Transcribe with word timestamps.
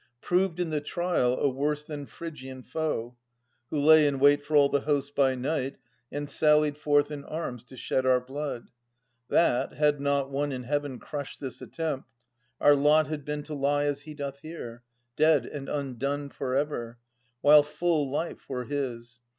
Proved 0.19 0.59
in 0.59 0.71
the 0.71 0.81
trial 0.81 1.37
a 1.39 1.47
worse 1.47 1.83
than 1.83 2.07
Phrygian 2.07 2.63
foe. 2.63 3.17
Who 3.69 3.77
lay 3.79 4.07
in 4.07 4.17
wait 4.17 4.41
for 4.43 4.55
all 4.55 4.67
the 4.67 4.79
host 4.81 5.13
by 5.13 5.35
night. 5.35 5.75
And 6.11 6.27
sallied 6.27 6.75
forth 6.75 7.11
in 7.11 7.23
arms 7.23 7.63
to 7.65 7.77
shed 7.77 8.03
our 8.03 8.19
blood; 8.19 8.71
That, 9.29 9.73
had 9.73 10.01
not 10.01 10.31
one 10.31 10.51
in 10.51 10.63
Heaven 10.63 10.97
crushed 10.97 11.39
this 11.39 11.61
attempt. 11.61 12.09
Our 12.59 12.73
lot 12.75 13.05
had 13.09 13.23
been 13.23 13.43
to 13.43 13.53
lie 13.53 13.83
as 13.83 14.01
he 14.01 14.15
doth 14.15 14.39
here 14.39 14.81
Dead 15.17 15.45
and 15.45 15.69
undone 15.69 16.31
for 16.31 16.55
ever, 16.55 16.97
while 17.41 17.61
full 17.61 18.09
life 18.09 18.49
Were 18.49 18.63
his. 18.63 19.19